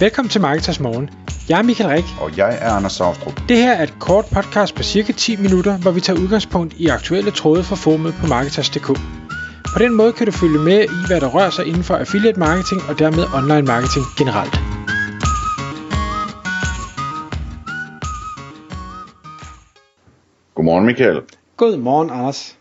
[0.00, 1.10] Velkommen til Marketers Morgen.
[1.48, 2.04] Jeg er Michael Rik.
[2.20, 3.40] Og jeg er Anders Saustrup.
[3.48, 6.86] Det her er et kort podcast på cirka 10 minutter, hvor vi tager udgangspunkt i
[6.86, 8.86] aktuelle tråde fra formet på Marketers.dk.
[9.74, 12.38] På den måde kan du følge med i, hvad der rører sig inden for affiliate
[12.38, 14.54] marketing og dermed online marketing generelt.
[20.54, 21.20] Godmorgen Michael.
[21.56, 22.58] Godmorgen, Anders.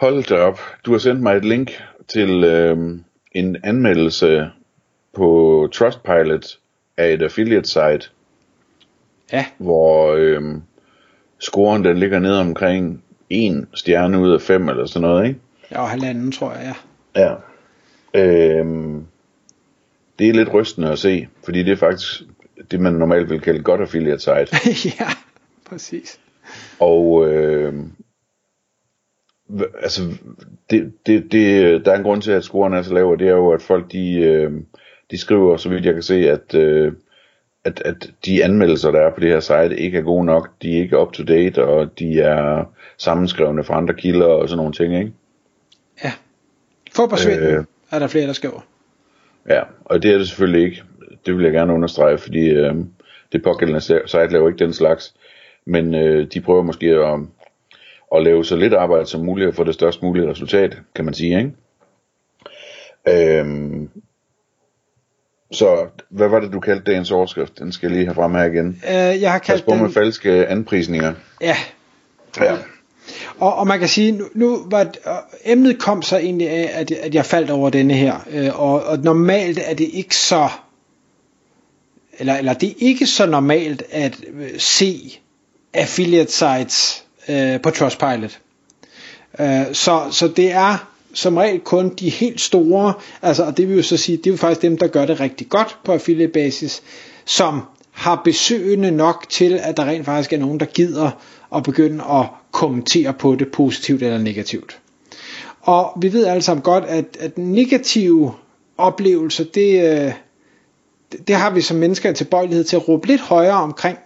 [0.00, 0.60] Hold da op.
[0.84, 2.76] Du har sendt mig et link til øh,
[3.32, 4.50] en anmeldelse
[5.18, 6.58] på Trustpilot
[6.96, 8.10] af et affiliate site,
[9.32, 10.42] Ja, hvor øh,
[11.38, 15.40] scoren den ligger ned omkring en stjerne ud af fem eller sådan noget, ikke?
[15.70, 16.74] var halvanden, tror jeg,
[17.16, 17.22] ja.
[17.22, 17.34] Ja.
[18.14, 18.66] Øh,
[20.18, 22.22] det er lidt rystende at se, fordi det er faktisk
[22.70, 24.56] det, man normalt vil kalde godt affiliate site.
[25.00, 25.08] ja,
[25.68, 26.20] præcis.
[26.80, 27.74] Og øh,
[29.82, 30.02] altså,
[30.70, 33.28] det, det, det, der er en grund til, at scoren er så lav, og det
[33.28, 34.52] er jo, at folk de, øh,
[35.10, 36.92] de skriver, så vidt jeg kan se, at, øh,
[37.64, 40.50] at, at de anmeldelser, der er på det her site, ikke er gode nok.
[40.62, 42.64] De er ikke up to date, og de er
[42.98, 45.12] sammenskrevne fra andre kilder og sådan nogle ting, ikke?
[46.04, 46.12] Ja.
[46.96, 47.58] Fodboldsvinden øh.
[47.58, 47.64] Øh.
[47.90, 48.60] er der flere, der skriver.
[49.48, 50.82] Ja, og det er det selvfølgelig ikke.
[51.26, 52.74] Det vil jeg gerne understrege, fordi øh,
[53.32, 55.14] det pågældende site laver ikke den slags.
[55.64, 57.20] Men øh, de prøver måske at,
[58.16, 61.14] at lave så lidt arbejde som muligt og få det størst mulige resultat, kan man
[61.14, 61.52] sige, ikke?
[63.08, 63.90] Øhm,
[65.52, 67.58] så hvad var det, du kaldte dagens overskrift?
[67.58, 68.82] Den skal jeg lige have frem her igen.
[68.88, 69.92] Øh, jeg har kaldt på med den...
[69.92, 71.14] falske anprisninger.
[71.40, 71.56] Ja,
[72.40, 72.56] Ja.
[73.38, 74.98] Og, og man kan sige, nu, nu var det,
[75.44, 78.98] emnet kom så egentlig af, at, at jeg faldt over denne her, øh, og, og
[78.98, 80.48] normalt er det ikke så,
[82.18, 85.18] eller, eller det er ikke så normalt at øh, se
[85.74, 88.38] affiliate sites øh, på Trustpilot.
[89.40, 92.92] Øh, så, så det er som regel kun de helt store,
[93.22, 95.20] altså, og det vil jo så sige, det er jo faktisk dem, der gør det
[95.20, 96.82] rigtig godt på affiliate basis,
[97.24, 97.60] som
[97.92, 101.10] har besøgende nok til, at der rent faktisk er nogen, der gider
[101.56, 104.78] at begynde at kommentere på det positivt eller negativt.
[105.60, 108.32] Og vi ved alle sammen godt, at, at negative
[108.78, 110.14] oplevelser, det,
[111.12, 113.98] det, det har vi som mennesker en tilbøjelighed til at råbe lidt højere omkring.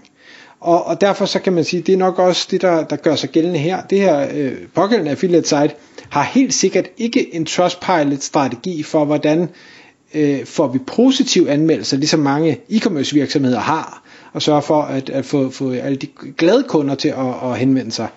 [0.61, 3.17] Og, og derfor så kan man sige, det er nok også det, der, der gør
[3.17, 3.83] sig gældende her.
[3.83, 5.71] Det her øh, pågældende affiliate site
[6.13, 9.49] har helt sikkert ikke en Trustpilot-strategi for, hvordan
[10.15, 14.03] øh, får vi positive anmeldelser, ligesom mange e-commerce virksomheder har,
[14.33, 16.07] og sørge for at, at få, få alle de
[16.39, 18.09] glade kunder til at, at henvende sig.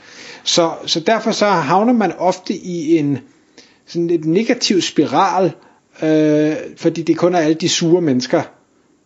[0.43, 3.19] Så, så derfor så havner man ofte i en
[3.85, 5.51] sådan et negativ spiral,
[6.03, 8.41] øh, fordi det kun er alle de sure mennesker,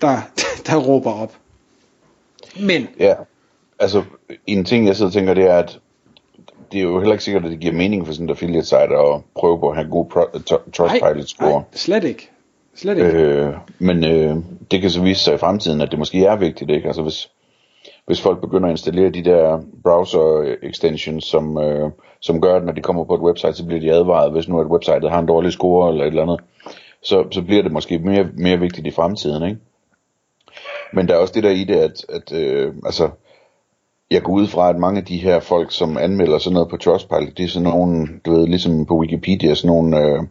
[0.02, 0.22] der,
[0.68, 1.38] der råber op.
[2.60, 3.14] Men, Ja,
[3.80, 4.04] altså
[4.48, 5.80] en ting jeg sidder og tænker, det er, at
[6.72, 8.78] det er jo heller ikke sikkert, at det giver mening for sådan et affiliate site
[8.78, 11.52] at prøve på at have en god pro- tr- Trustpilot score.
[11.52, 12.30] nej, slet ikke.
[12.76, 13.12] Slet ikke.
[13.12, 14.36] Øh, men øh,
[14.72, 16.88] det kan så vise sig i fremtiden, at det måske er vigtigt, ikke?
[16.88, 17.30] Altså hvis,
[18.06, 22.74] hvis folk begynder at installere de der browser extensions, som, øh, som gør, at når
[22.74, 25.28] de kommer på et website, så bliver de advaret, hvis nu at websitet har en
[25.28, 26.40] dårlig score eller et eller andet,
[27.04, 29.60] så, så bliver det måske mere, mere vigtigt i fremtiden, ikke?
[30.94, 33.10] Men der er også det der i det, at, at øh, altså,
[34.12, 36.78] jeg går ud fra, at mange af de her folk, som anmelder sådan noget på
[36.78, 40.24] Trustpilot, det er sådan nogle, du ved, ligesom på Wikipedia, sådan nogle, øh,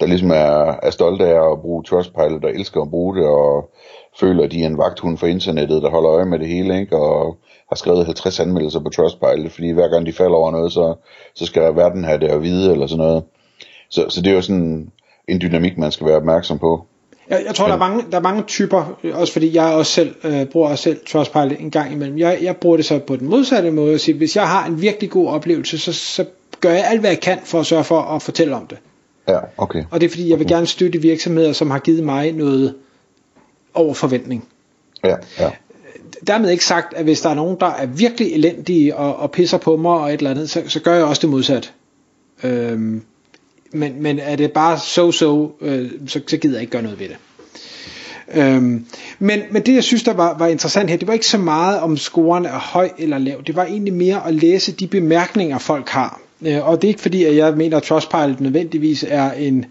[0.00, 3.70] der ligesom er, er stolte af at bruge Trustpilot og elsker at bruge det, og
[4.20, 6.96] føler, at de er en vagthund for internettet, der holder øje med det hele, ikke?
[6.96, 7.36] og
[7.68, 10.94] har skrevet 50 anmeldelser på Trustpilot, fordi hver gang de falder over noget, så,
[11.34, 13.24] så skal verden have det at vide, eller sådan noget.
[13.90, 14.92] Så, så det er jo sådan
[15.28, 16.86] en dynamik, man skal være opmærksom på.
[17.30, 19.92] Jeg, jeg tror, der er, mange, der er mange typer, øh, også fordi jeg også
[19.92, 22.18] selv øh, bruger også selv Trustpilot en gang imellem.
[22.18, 24.80] Jeg, jeg bruger det så på den modsatte måde at sige, hvis jeg har en
[24.80, 26.24] virkelig god oplevelse, så, så
[26.60, 28.78] gør jeg alt, hvad jeg kan for at sørge for at fortælle om det.
[29.28, 29.84] Ja, okay.
[29.90, 32.74] Og det er fordi, jeg vil gerne støtte virksomheder, som har givet mig noget
[33.74, 34.48] over forventning.
[35.04, 35.50] Ja, ja.
[36.26, 39.58] Dermed ikke sagt, at hvis der er nogen, der er virkelig elendige og, og pisser
[39.58, 41.72] på mig og et eller andet, så, så gør jeg også det modsat.
[42.42, 43.02] Øhm,
[43.76, 47.08] men, men er det bare so-so, øh, så, så gider jeg ikke gøre noget ved
[47.08, 47.16] det.
[48.34, 48.86] Øhm,
[49.18, 51.80] men, men det jeg synes der var, var interessant her Det var ikke så meget
[51.80, 53.42] om scoren er høj eller lav.
[53.46, 56.20] Det var egentlig mere at læse de bemærkninger folk har.
[56.42, 59.64] Øh, Og det er ikke fordi at jeg mener at Trustpilot nødvendigvis er en,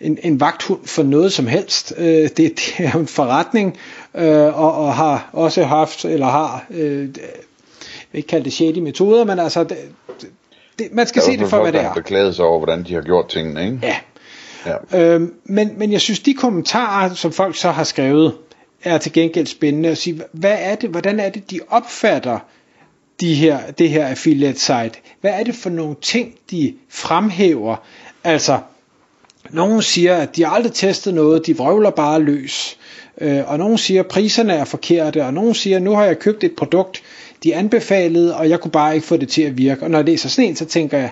[0.00, 1.94] en, en vagthund for noget som helst.
[1.98, 3.78] Øh, det, det er en forretning
[4.14, 8.78] øh, og, og har også haft eller har øh, jeg vil ikke kalde det shady
[8.78, 9.76] metoder Men altså det,
[10.78, 12.58] det, man skal Der se det for hvad det der er har beklaget sig over,
[12.58, 13.78] hvordan de har gjort tingene, ikke?
[13.82, 13.96] Ja
[14.66, 15.00] Ja.
[15.00, 18.34] Øhm, men, men jeg synes, de kommentarer, som folk så har skrevet,
[18.84, 22.38] er til gengæld spændende at sige, hvad er det, hvordan er det, de opfatter
[23.20, 24.92] de her, det her affiliate site?
[25.20, 27.76] Hvad er det for nogle ting, de fremhæver?
[28.24, 28.58] Altså,
[29.50, 32.78] Nogen siger, at de aldrig testet noget, de vrøvler bare løs.
[33.20, 36.18] Øh, og nogen siger, at priserne er forkerte, og nogen siger, at nu har jeg
[36.18, 37.02] købt et produkt,
[37.44, 39.82] de anbefalede, og jeg kunne bare ikke få det til at virke.
[39.82, 41.10] Og når det er så sent, så tænker jeg,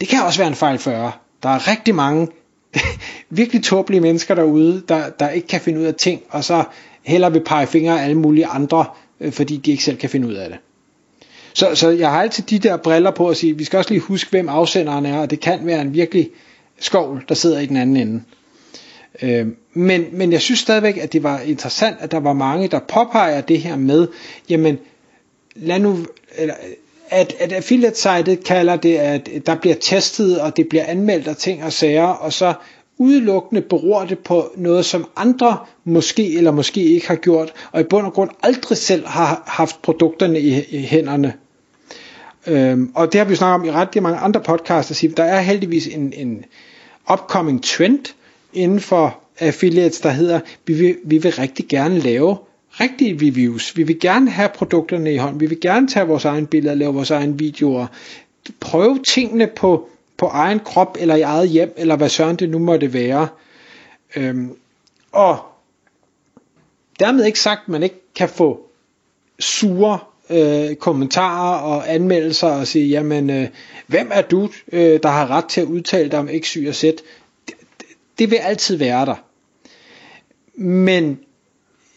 [0.00, 1.12] det kan også være en fejl 40.
[1.42, 2.28] Der er rigtig mange
[3.30, 6.64] virkelig tåbelige mennesker derude, der, der ikke kan finde ud af ting, og så
[7.02, 8.84] heller vil pege fingre af alle mulige andre,
[9.20, 10.58] øh, fordi de ikke selv kan finde ud af det.
[11.54, 14.00] Så, så jeg har altid de der briller på at sige, vi skal også lige
[14.00, 16.30] huske, hvem afsenderen er, og det kan være en virkelig
[16.80, 18.22] skovl, der sidder i den anden ende.
[19.22, 22.78] Øh, men, men jeg synes stadigvæk, at det var interessant, at der var mange, der
[22.78, 24.08] påpeger det her med,
[24.48, 24.78] jamen,
[25.56, 26.06] lad nu,
[26.36, 26.54] eller,
[27.10, 31.64] at, at affiliate-sitet kalder det, at der bliver testet, og det bliver anmeldt af ting
[31.64, 32.54] og sager, og så
[32.98, 37.84] udelukkende beror det på noget, som andre måske eller måske ikke har gjort, og i
[37.84, 41.34] bund og grund aldrig selv har haft produkterne i, i hænderne.
[42.46, 45.40] Øhm, og det har vi snakket om i ret mange andre podcasts, at der er
[45.40, 46.44] heldigvis en, en
[47.12, 48.14] upcoming trend
[48.52, 52.36] inden for affiliates, der hedder, vi vil, vi vil rigtig gerne lave
[52.80, 53.76] rigtige reviews.
[53.76, 55.40] Vi vil gerne have produkterne i hånden.
[55.40, 57.86] Vi vil gerne tage vores egen billeder, lave vores egen videoer.
[58.60, 62.58] Prøve tingene på, på egen krop, eller i eget hjem, eller hvad søren det nu
[62.58, 63.28] måtte være.
[64.16, 64.56] Øhm,
[65.12, 65.38] og
[67.00, 68.66] dermed ikke sagt, at man ikke kan få
[69.38, 69.98] sure
[70.30, 73.48] øh, kommentarer og anmeldelser og sige, jamen, øh,
[73.86, 76.74] hvem er du, øh, der har ret til at udtale dig om X, Y og
[76.74, 76.82] Z?
[76.82, 77.04] Det,
[77.46, 77.86] det,
[78.18, 79.16] det vil altid være der.
[80.54, 81.18] Men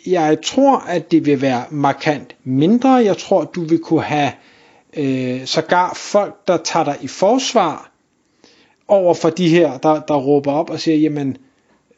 [0.06, 2.90] jeg tror, at det vil være markant mindre.
[2.90, 4.32] Jeg tror, du vil kunne have
[4.98, 7.92] øh, sågar folk, der tager dig i forsvar
[8.88, 11.38] over for de her, der, der råber op og siger, jamen,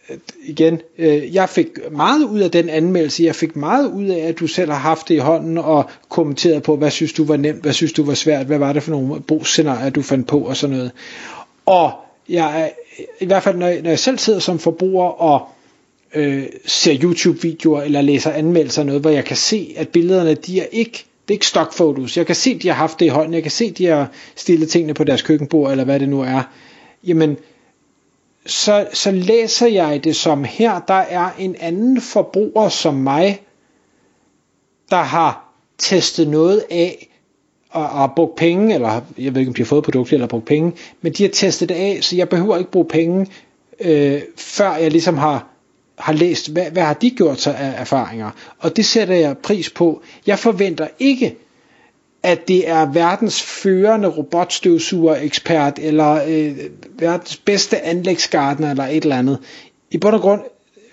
[0.10, 4.28] øh, igen, øh, jeg fik meget ud af den anmeldelse, jeg fik meget ud af,
[4.28, 7.38] at du selv har haft det i hånden og kommenteret på, hvad synes du var
[7.38, 10.40] nemt, hvad synes du var svært, hvad var det for nogle brugsscenarier, du fandt på
[10.40, 10.92] og sådan noget.
[11.66, 11.92] Og
[12.30, 12.70] jeg er,
[13.20, 15.48] i hvert fald, når jeg, når jeg selv sidder som forbruger og
[16.14, 20.66] øh, ser YouTube-videoer eller læser anmeldelser noget, hvor jeg kan se, at billederne, de er
[20.72, 22.18] ikke, det er ikke stockfotos.
[22.18, 23.34] Jeg kan se, at de har haft det i hånden.
[23.34, 26.22] Jeg kan se, at de har stillet tingene på deres køkkenbord, eller hvad det nu
[26.22, 26.42] er.
[27.04, 27.38] Jamen,
[28.46, 33.42] så, så læser jeg det som her, der er en anden forbruger som mig,
[34.90, 37.08] der har testet noget af,
[37.70, 40.46] og har brugt penge, eller jeg ved ikke, om de har fået produktet eller brugt
[40.46, 43.28] penge, men de har testet det af, så jeg behøver ikke bruge penge,
[43.80, 45.51] øh, før jeg ligesom har
[46.02, 48.32] har læst, hvad, hvad har de gjort sig af erfaringer?
[48.60, 50.02] Og det sætter jeg pris på.
[50.28, 51.36] Jeg forventer ikke,
[52.24, 56.58] at det er verdens førende robotstøvsuger ekspert eller øh,
[57.00, 59.40] verdens bedste anlægsgardner eller et eller andet.
[59.92, 60.42] I bund og grund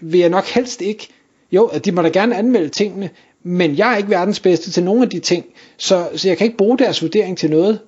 [0.00, 1.08] vil jeg nok helst ikke,
[1.52, 3.10] jo, at de må da gerne anmelde tingene,
[3.42, 5.44] men jeg er ikke verdens bedste til nogen af de ting,
[5.76, 7.80] så, så jeg kan ikke bruge deres vurdering til noget.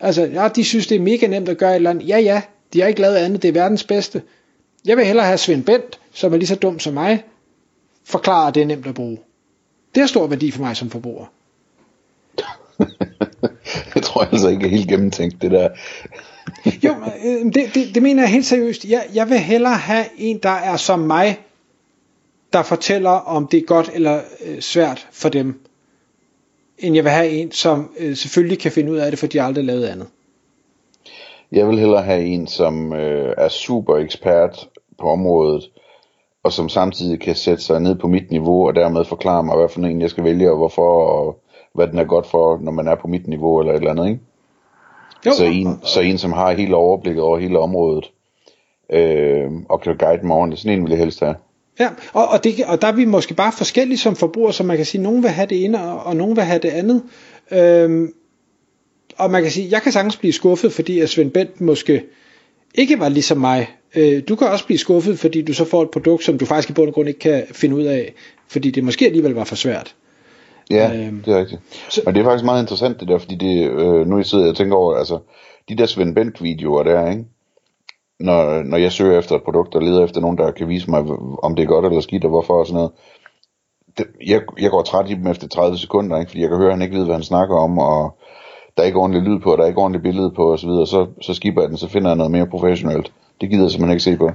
[0.00, 2.08] Altså, ja, de synes, det er mega nemt at gøre et eller andet.
[2.08, 2.42] Ja, ja,
[2.72, 4.22] de har ikke lavet andet, det er verdens bedste.
[4.84, 7.24] Jeg vil hellere have Svend Bent, som er lige så dum som mig,
[8.04, 9.18] forklare, at det er nemt at bruge.
[9.94, 11.26] Det har stor værdi for mig som forbruger.
[13.94, 15.68] jeg tror altså ikke er helt gennemtænkt, det der.
[16.84, 16.94] jo,
[17.24, 18.84] øh, det, det, det mener jeg helt seriøst.
[18.84, 21.40] Jeg, jeg vil hellere have en, der er som mig,
[22.52, 25.60] der fortæller, om det er godt eller øh, svært for dem,
[26.78, 29.38] end jeg vil have en, som øh, selvfølgelig kan finde ud af det, for de
[29.38, 30.06] har aldrig lavet andet.
[31.52, 34.68] Jeg vil hellere have en, som øh, er super ekspert
[34.98, 35.70] på området,
[36.48, 39.68] og som samtidig kan sætte sig ned på mit niveau, og dermed forklare mig, hvad
[39.68, 41.42] for en jeg skal vælge, og hvorfor, og
[41.74, 44.06] hvad den er godt for, når man er på mit niveau, eller et eller andet,
[44.06, 44.20] ikke?
[45.26, 48.12] Jo, så, en, så en, som har hele overblikket over hele området,
[48.92, 51.34] øh, og kan guide mig ordentligt, sådan en vil jeg helst have.
[51.80, 54.76] Ja, og, og, det, og der er vi måske bare forskellige som forbrugere, så man
[54.76, 57.02] kan sige, at nogen vil have det ene, og, og nogen vil have det andet.
[57.50, 58.12] Øhm,
[59.18, 62.04] og man kan sige, jeg kan sagtens blive skuffet, fordi at Svend Bent måske
[62.74, 63.68] ikke var ligesom mig.
[63.94, 66.70] Øh, du kan også blive skuffet, fordi du så får et produkt, som du faktisk
[66.70, 68.14] i bund og grund ikke kan finde ud af,
[68.48, 69.94] fordi det måske alligevel var for svært.
[70.70, 71.60] Ja, øhm, det er rigtigt.
[71.88, 74.48] Så, Men det er faktisk meget interessant det der, fordi det, øh, nu jeg sidder
[74.48, 75.18] og tænker over, altså,
[75.68, 77.24] de der Svend Bent videoer der, ikke?
[78.20, 81.00] Når, når jeg søger efter et produkt og leder efter nogen, der kan vise mig,
[81.42, 82.90] om det er godt eller skidt, og hvorfor og sådan noget,
[83.98, 86.30] det, jeg, jeg går træt i dem efter 30 sekunder, ikke?
[86.30, 88.17] fordi jeg kan høre, at han ikke ved, hvad han snakker om, og
[88.78, 91.06] der er ikke ordentligt lyd på, der er ikke ordentligt billede på osv., så, så,
[91.20, 93.12] så skipper jeg den, så finder jeg noget mere professionelt.
[93.40, 94.30] Det gider jeg simpelthen ikke se på.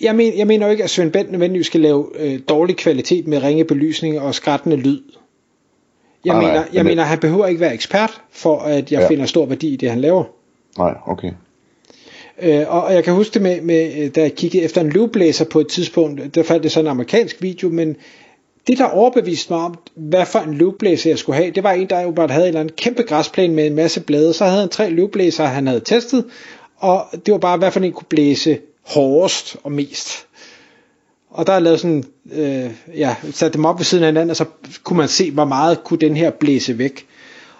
[0.00, 3.26] Jeg, men, jeg mener jo ikke, at Svend Bent nødvendigvis skal lave øh, dårlig kvalitet
[3.26, 5.02] med ringe belysning og skrættende lyd.
[6.24, 9.08] Jeg, ah, mener, nej, jeg mener, han behøver ikke være ekspert, for at jeg ja.
[9.08, 10.24] finder stor værdi i det, han laver.
[10.78, 11.30] Nej, okay.
[12.42, 14.90] Øh, og, og jeg kan huske det med, med, øh, da jeg kiggede efter en
[14.90, 17.96] looplæser på et tidspunkt, der faldt det sådan en amerikansk video, men
[18.66, 21.90] det der overbeviste mig om, hvad for en løvblæser jeg skulle have, det var en,
[21.90, 24.32] der jo bare havde en eller anden kæmpe græsplæne med en masse blade.
[24.32, 26.24] Så havde han tre løvblæser, han havde testet,
[26.76, 30.26] og det var bare, hvad for en kunne blæse hårdest og mest.
[31.30, 34.36] Og der er lavet sådan, øh, ja, sat dem op ved siden af hinanden, og
[34.36, 34.44] så
[34.82, 37.06] kunne man se, hvor meget kunne den her blæse væk.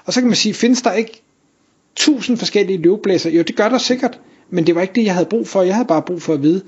[0.05, 1.23] Og så kan man sige, findes der ikke
[1.97, 3.31] tusind forskellige løvblæser?
[3.31, 4.21] Jo, det gør der sikkert,
[4.51, 5.63] men det var ikke det, jeg havde brug for.
[5.63, 6.63] Jeg havde bare brug for at vide,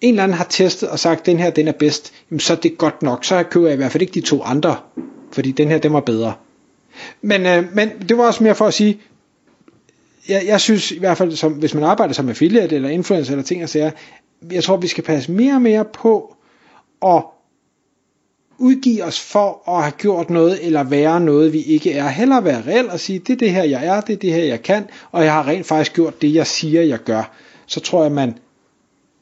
[0.00, 2.56] en eller anden har testet og sagt, den her den er bedst, jamen så er
[2.56, 3.24] det godt nok.
[3.24, 4.76] Så køber jeg i hvert fald ikke de to andre,
[5.32, 6.34] fordi den her den var bedre.
[7.22, 9.00] Men, øh, men det var også mere for at sige,
[10.28, 13.44] jeg, jeg synes i hvert fald, som, hvis man arbejder som affiliate eller influencer eller
[13.44, 13.90] ting og sager,
[14.52, 16.36] jeg tror, vi skal passe mere og mere på
[17.06, 17.22] at
[18.58, 22.08] udgive os for at have gjort noget eller være noget, vi ikke er.
[22.08, 24.44] Heller være reel og sige, det er det her, jeg er, det er det her,
[24.44, 27.32] jeg kan, og jeg har rent faktisk gjort det, jeg siger, jeg gør.
[27.66, 28.38] Så tror jeg, man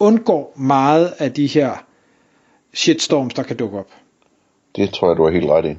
[0.01, 1.85] undgår meget af de her
[2.75, 3.91] shitstorms, der kan dukke op.
[4.77, 5.77] Det tror jeg, du er helt ret i.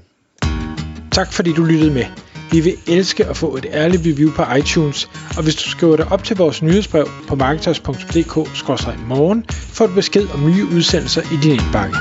[1.12, 2.06] Tak fordi du lyttede med.
[2.52, 6.12] Vi vil elske at få et ærligt review på iTunes, og hvis du skriver dig
[6.12, 11.96] op til vores nyhedsbrev på marketers.dk-morgen, får du besked om nye udsendelser i din indbakke.